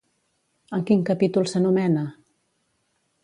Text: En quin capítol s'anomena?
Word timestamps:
En 0.77 0.85
quin 0.87 1.03
capítol 1.09 1.45
s'anomena? 1.51 2.05